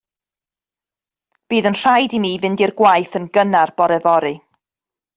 Bydd 1.53 1.69
yn 1.71 1.77
rhaid 1.83 2.17
i 2.21 2.23
mi 2.25 2.33
fynd 2.47 2.65
i'r 2.67 2.75
gwaith 2.83 3.21
yn 3.23 3.31
gynnar 3.39 3.77
bore 3.83 4.05
fory. 4.09 4.37